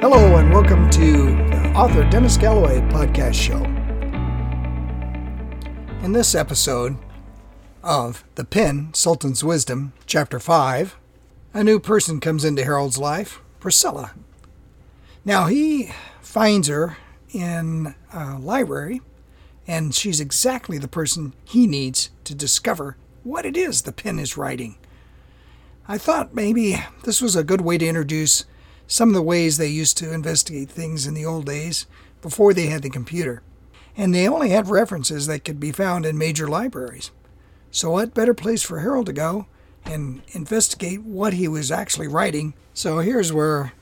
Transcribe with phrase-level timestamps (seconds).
[0.00, 3.64] Hello, and welcome to the author Dennis Galloway podcast show.
[6.04, 6.96] In this episode
[7.82, 10.96] of The Pen, Sultan's Wisdom, Chapter 5,
[11.52, 14.12] a new person comes into Harold's life, Priscilla.
[15.24, 15.90] Now, he
[16.20, 16.96] finds her
[17.32, 19.02] in a library,
[19.66, 24.36] and she's exactly the person he needs to discover what it is the pen is
[24.36, 24.78] writing.
[25.88, 28.44] I thought maybe this was a good way to introduce
[28.88, 31.86] some of the ways they used to investigate things in the old days
[32.22, 33.42] before they had the computer.
[33.96, 37.10] And they only had references that could be found in major libraries.
[37.70, 39.46] So, what better place for Harold to go
[39.84, 42.54] and investigate what he was actually writing?
[42.72, 43.72] So, here's where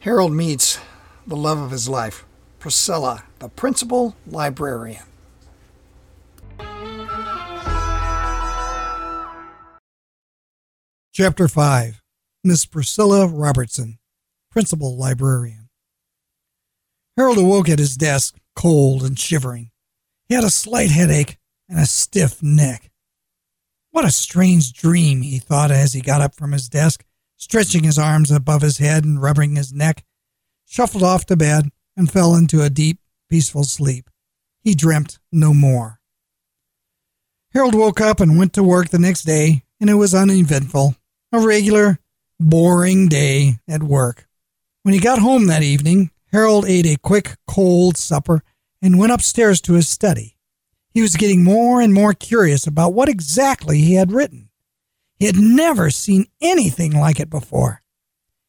[0.00, 0.78] Harold meets
[1.26, 2.26] the love of his life,
[2.58, 5.04] Priscilla, the principal librarian.
[11.12, 12.00] Chapter 5
[12.42, 13.99] Miss Priscilla Robertson,
[14.50, 15.68] Principal Librarian.
[17.16, 19.70] Harold awoke at his desk, cold and shivering.
[20.28, 21.38] He had a slight headache
[21.68, 22.90] and a stiff neck.
[23.90, 27.04] What a strange dream, he thought as he got up from his desk,
[27.36, 30.04] stretching his arms above his head and rubbing his neck,
[30.66, 34.08] shuffled off to bed, and fell into a deep, peaceful sleep.
[34.62, 36.00] He dreamt no more.
[37.52, 40.94] Harold woke up and went to work the next day, and it was uneventful,
[41.32, 41.98] a regular,
[42.38, 44.28] boring day at work.
[44.82, 48.42] When he got home that evening, Harold ate a quick, cold supper
[48.80, 50.38] and went upstairs to his study.
[50.92, 54.48] He was getting more and more curious about what exactly he had written.
[55.18, 57.82] He had never seen anything like it before.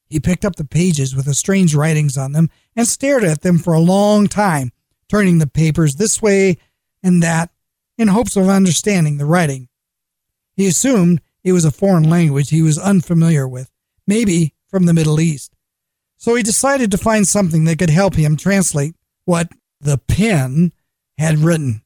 [0.10, 3.58] He picked up the pages with the strange writings on them and stared at them
[3.58, 4.72] for a long time,
[5.10, 6.58] turning the papers this way
[7.04, 7.52] and that
[7.98, 9.68] in hopes of understanding the writing.
[10.56, 13.70] He assumed it was a foreign language he was unfamiliar with,
[14.08, 15.56] maybe from the Middle East.
[16.22, 18.94] So he decided to find something that could help him translate
[19.26, 20.72] what the pen
[21.18, 21.82] had written.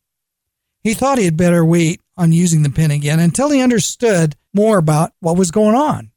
[0.84, 4.78] He thought he had better wait on using the pen again until he understood more
[4.78, 6.12] about what was going on.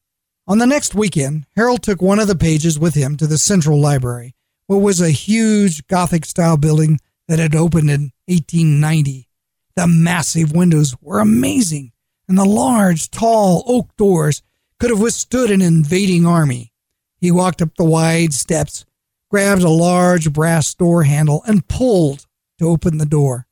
[0.49, 3.81] On the next weekend, Harold took one of the pages with him to the Central
[3.81, 4.35] Library,
[4.67, 9.29] what was a huge Gothic style building that had opened in 1890.
[9.77, 11.93] The massive windows were amazing,
[12.27, 14.43] and the large, tall oak doors
[14.81, 16.73] could have withstood an invading army.
[17.21, 18.85] He walked up the wide steps,
[19.31, 22.27] grabbed a large brass door handle, and pulled
[22.59, 23.47] to open the door,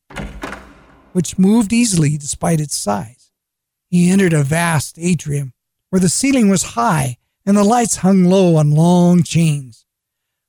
[1.13, 3.33] which moved easily despite its size.
[3.91, 5.53] He entered a vast atrium
[5.91, 9.85] where the ceiling was high and the lights hung low on long chains.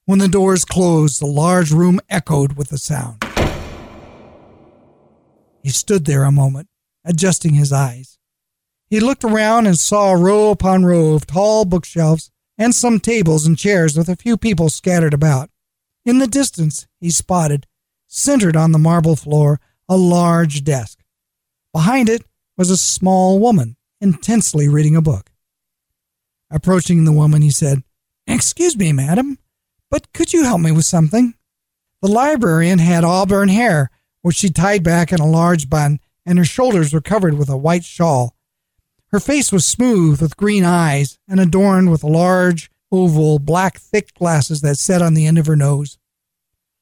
[0.05, 3.23] When the doors closed, the large room echoed with the sound.
[5.61, 6.69] He stood there a moment,
[7.03, 8.17] adjusting his eyes.
[8.89, 13.57] He looked around and saw row upon row of tall bookshelves and some tables and
[13.57, 15.49] chairs with a few people scattered about.
[16.05, 17.67] In the distance, he spotted,
[18.07, 19.59] centered on the marble floor,
[19.89, 20.99] a large desk.
[21.73, 22.23] Behind it
[22.57, 25.31] was a small woman, intensely reading a book.
[26.49, 27.83] Approaching the woman, he said,
[28.25, 29.37] Excuse me, madam,
[29.91, 31.33] but could you help me with something?
[32.01, 33.89] The librarian had auburn hair,
[34.21, 37.57] which she tied back in a large bun, and her shoulders were covered with a
[37.57, 38.35] white shawl.
[39.09, 44.61] Her face was smooth with green eyes and adorned with large, oval, black, thick glasses
[44.61, 45.97] that set on the end of her nose.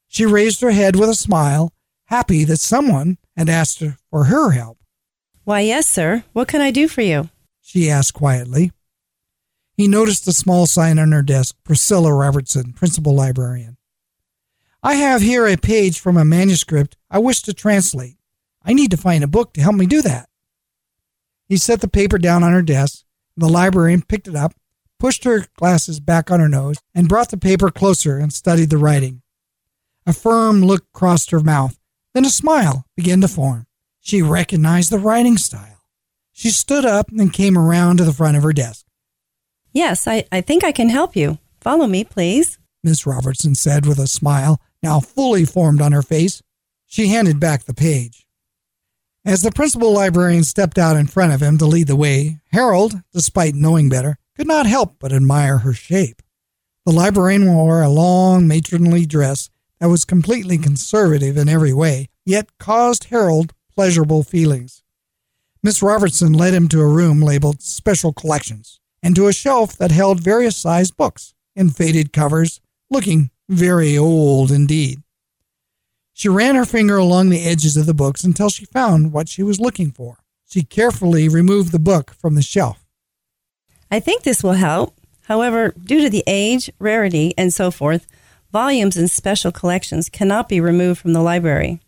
[0.08, 1.74] She raised her head with a smile,
[2.06, 4.80] happy that someone had asked her for her help.
[5.44, 6.24] Why, yes, sir.
[6.34, 7.30] What can I do for you?
[7.62, 8.72] She asked quietly.
[9.78, 13.78] He noticed a small sign on her desk Priscilla Robertson, Principal Librarian.
[14.82, 18.18] I have here a page from a manuscript I wish to translate.
[18.64, 20.30] I need to find a book to help me do that.
[21.48, 23.04] He set the paper down on her desk.
[23.38, 24.54] The librarian picked it up,
[25.00, 28.78] pushed her glasses back on her nose, and brought the paper closer and studied the
[28.78, 29.22] writing.
[30.06, 31.80] A firm look crossed her mouth.
[32.14, 33.68] Then a smile began to form.
[34.00, 35.82] She recognized the writing style.
[36.32, 38.86] She stood up and came around to the front of her desk.
[39.74, 41.40] Yes, I, I think I can help you.
[41.60, 42.58] Follow me, please.
[42.84, 46.44] Miss Robertson said with a smile now fully formed on her face.
[46.86, 48.25] She handed back the page.
[49.28, 53.02] As the principal librarian stepped out in front of him to lead the way, Harold,
[53.12, 56.22] despite knowing better, could not help but admire her shape.
[56.86, 59.50] The librarian wore a long matronly dress
[59.80, 64.84] that was completely conservative in every way, yet caused Harold pleasurable feelings.
[65.64, 69.90] Miss Robertson led him to a room labeled Special Collections and to a shelf that
[69.90, 72.62] held various sized books in faded covers,
[72.92, 75.02] looking very old indeed.
[76.18, 79.44] She ran her finger along the edges of the books until she found what she
[79.44, 80.20] was looking for.
[80.46, 82.86] She carefully removed the book from the shelf.
[83.92, 84.96] I think this will help.
[85.24, 88.08] However, due to the age, rarity, and so forth,
[88.50, 91.82] volumes and special collections cannot be removed from the library.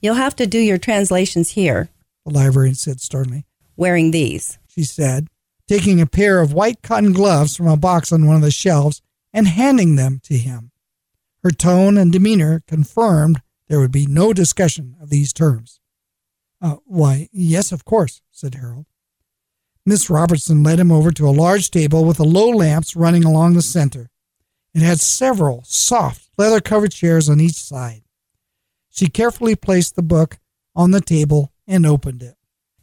[0.00, 1.90] You'll have to do your translations here,
[2.24, 3.44] the librarian said sternly.
[3.76, 4.58] wearing these.
[4.68, 5.28] She said,
[5.68, 9.02] taking a pair of white cotton gloves from a box on one of the shelves
[9.34, 10.70] and handing them to him.
[11.42, 15.80] Her tone and demeanor confirmed there would be no discussion of these terms.
[16.60, 18.86] Uh, why, yes, of course, said Harold.
[19.84, 23.62] Miss Robertson led him over to a large table with low lamps running along the
[23.62, 24.10] center.
[24.74, 28.02] It had several soft, leather covered chairs on each side.
[28.90, 30.38] She carefully placed the book
[30.74, 32.36] on the table and opened it.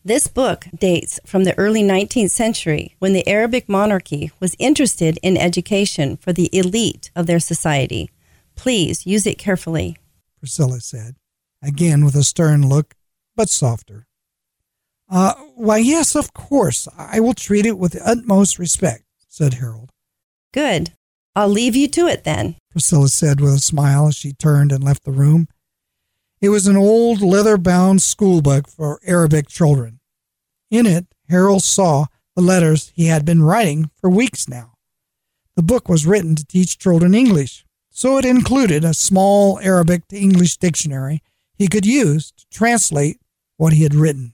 [0.05, 5.37] This book dates from the early 19th century when the Arabic monarchy was interested in
[5.37, 8.11] education for the elite of their society.
[8.55, 9.97] Please use it carefully.
[10.43, 11.15] Priscilla said,
[11.61, 12.95] again with a stern look,
[13.33, 14.07] but softer.
[15.09, 16.85] Uh, why, yes, of course.
[16.97, 19.89] I will treat it with the utmost respect, said Harold.
[20.51, 20.91] Good.
[21.33, 22.57] I'll leave you to it then.
[22.71, 25.47] Priscilla said with a smile as she turned and left the room.
[26.41, 30.01] It was an old leather bound school book for Arabic children.
[30.69, 34.73] In it, Harold saw the letters he had been writing for weeks now.
[35.55, 37.62] The book was written to teach children English,
[37.95, 41.21] so it included a small Arabic to English dictionary
[41.55, 43.21] he could use to translate
[43.55, 44.33] what he had written.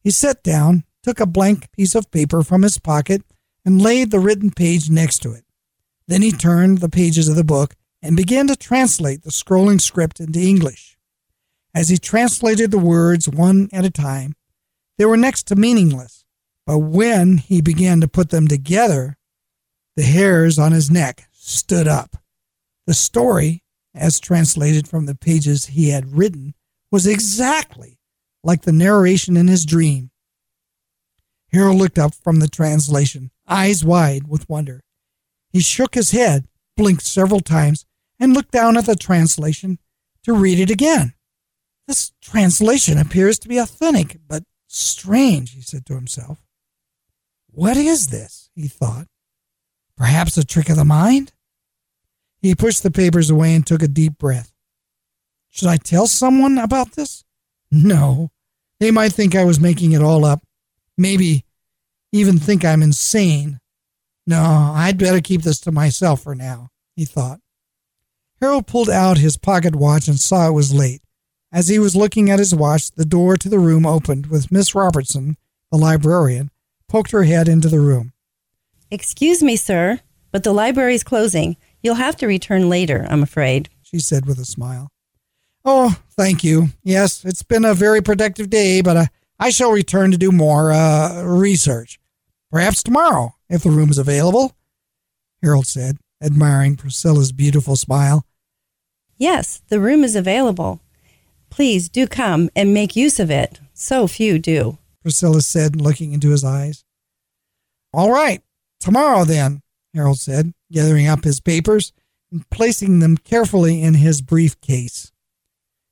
[0.00, 3.22] He sat down, took a blank piece of paper from his pocket,
[3.64, 5.44] and laid the written page next to it.
[6.06, 10.20] Then he turned the pages of the book and began to translate the scrolling script
[10.20, 10.96] into English.
[11.74, 14.36] As he translated the words one at a time,
[14.96, 16.24] they were next to meaningless,
[16.66, 19.18] but when he began to put them together,
[19.96, 22.19] the hairs on his neck stood up.
[22.90, 23.62] The story,
[23.94, 26.54] as translated from the pages he had written,
[26.90, 28.00] was exactly
[28.42, 30.10] like the narration in his dream.
[31.52, 34.82] Harold looked up from the translation, eyes wide with wonder.
[35.50, 37.86] He shook his head, blinked several times,
[38.18, 39.78] and looked down at the translation
[40.24, 41.14] to read it again.
[41.86, 46.40] This translation appears to be authentic, but strange, he said to himself.
[47.52, 48.50] What is this?
[48.56, 49.06] he thought.
[49.96, 51.30] Perhaps a trick of the mind?
[52.40, 54.52] He pushed the papers away and took a deep breath.
[55.50, 57.24] Should I tell someone about this?
[57.70, 58.30] No.
[58.78, 60.42] They might think I was making it all up.
[60.96, 61.44] Maybe
[62.12, 63.60] even think I'm insane.
[64.26, 64.40] No,
[64.74, 67.40] I'd better keep this to myself for now, he thought.
[68.40, 71.02] Harold pulled out his pocket watch and saw it was late.
[71.52, 74.74] As he was looking at his watch, the door to the room opened with Miss
[74.74, 75.36] Robertson,
[75.70, 76.50] the librarian,
[76.88, 78.12] poked her head into the room.
[78.90, 80.00] Excuse me, sir,
[80.32, 81.56] but the library's closing.
[81.82, 83.68] You'll have to return later, I'm afraid.
[83.82, 84.90] She said with a smile.
[85.64, 86.68] Oh, thank you.
[86.82, 89.06] Yes, it's been a very productive day, but uh,
[89.38, 91.98] I shall return to do more uh, research.
[92.50, 94.56] Perhaps tomorrow, if the room is available,
[95.42, 98.24] Harold said, admiring Priscilla's beautiful smile.
[99.16, 100.80] Yes, the room is available.
[101.50, 103.60] Please do come and make use of it.
[103.74, 104.78] So few do.
[105.02, 106.84] Priscilla said, looking into his eyes.
[107.92, 108.42] All right,
[108.78, 109.62] tomorrow then,
[109.94, 111.92] Harold said, gathering up his papers
[112.30, 115.12] and placing them carefully in his briefcase.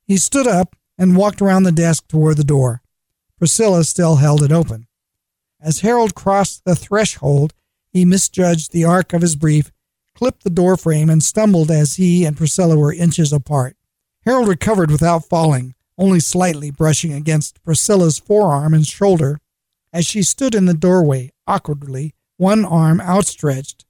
[0.07, 2.81] He stood up and walked around the desk toward the door.
[3.37, 4.87] Priscilla still held it open.
[5.61, 7.53] As Harold crossed the threshold,
[7.91, 9.71] he misjudged the arc of his brief,
[10.15, 13.75] clipped the door frame, and stumbled as he and Priscilla were inches apart.
[14.25, 19.39] Harold recovered without falling, only slightly brushing against Priscilla's forearm and shoulder
[19.91, 23.85] as she stood in the doorway, awkwardly, one arm outstretched,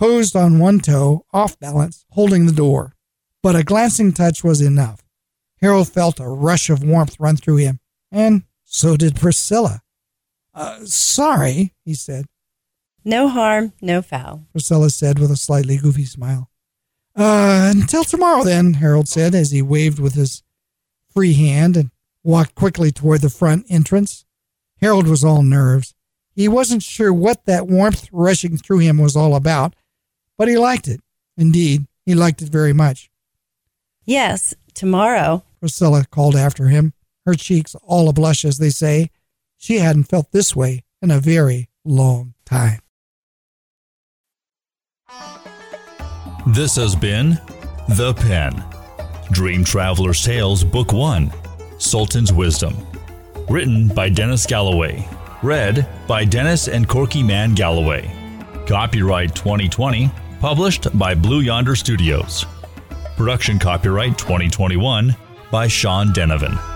[0.00, 2.94] posed on one toe, off balance, holding the door.
[3.42, 5.02] But a glancing touch was enough.
[5.60, 7.80] Harold felt a rush of warmth run through him,
[8.10, 9.82] and so did Priscilla.
[10.54, 12.24] Uh, sorry, he said.
[13.04, 14.46] No harm, no foul.
[14.52, 16.50] Priscilla said with a slightly goofy smile.
[17.14, 20.42] Uh, until tomorrow, then, Harold said as he waved with his
[21.12, 21.90] free hand and
[22.24, 24.24] walked quickly toward the front entrance.
[24.80, 25.94] Harold was all nerves.
[26.34, 29.74] He wasn't sure what that warmth rushing through him was all about,
[30.40, 31.00] but he liked it.
[31.36, 33.10] Indeed, he liked it very much.
[34.06, 35.44] Yes, tomorrow.
[35.60, 36.94] Priscilla called after him,
[37.26, 39.10] her cheeks all a blush, as they say.
[39.58, 42.80] She hadn't felt this way in a very long time.
[46.46, 47.38] This has been
[47.90, 48.64] The Pen.
[49.32, 51.30] Dream Traveler's Tales Book 1
[51.76, 52.74] Sultan's Wisdom.
[53.50, 55.06] Written by Dennis Galloway.
[55.42, 58.10] Read by Dennis and Corky Man Galloway.
[58.66, 60.10] Copyright 2020.
[60.40, 62.46] Published by Blue Yonder Studios.
[63.14, 65.14] Production copyright 2021
[65.50, 66.69] by Sean Denovan.